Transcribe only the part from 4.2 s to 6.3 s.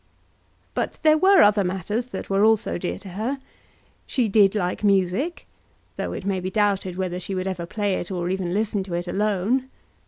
did like music, though it